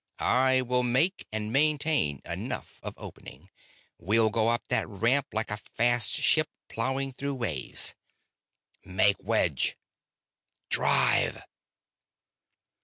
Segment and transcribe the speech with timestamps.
[0.17, 3.51] I will make and maintain enough of opening.
[3.99, 7.93] We'll go up that ramp like a fast ship plowing through waves.
[8.83, 9.77] Make wedge!
[10.71, 11.43] Drive!"